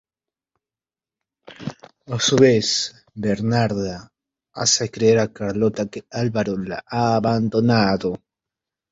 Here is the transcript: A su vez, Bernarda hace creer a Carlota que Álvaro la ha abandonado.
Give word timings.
A 2.07 2.19
su 2.19 2.35
vez, 2.35 3.05
Bernarda 3.13 4.09
hace 4.51 4.89
creer 4.89 5.19
a 5.19 5.31
Carlota 5.31 5.89
que 5.89 6.05
Álvaro 6.09 6.57
la 6.57 6.83
ha 6.87 7.17
abandonado. 7.17 8.15